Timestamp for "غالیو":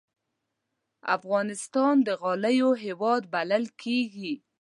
2.21-2.69